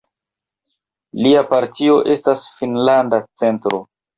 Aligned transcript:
Lia 1.25 1.45
partio 1.53 1.99
estas 2.15 2.49
Finnlanda 2.63 3.21
Centro. 3.45 3.87